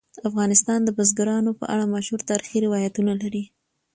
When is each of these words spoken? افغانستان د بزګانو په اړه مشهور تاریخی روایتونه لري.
افغانستان 0.29 0.79
د 0.83 0.89
بزګانو 0.97 1.51
په 1.59 1.65
اړه 1.73 1.91
مشهور 1.95 2.21
تاریخی 2.29 2.59
روایتونه 2.65 3.11
لري. 3.21 3.43